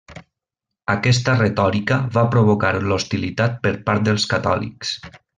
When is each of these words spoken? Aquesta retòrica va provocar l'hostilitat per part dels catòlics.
Aquesta 0.93 1.35
retòrica 1.41 1.99
va 2.17 2.23
provocar 2.37 2.71
l'hostilitat 2.89 3.59
per 3.67 3.75
part 3.91 4.09
dels 4.11 4.25
catòlics. 4.37 4.95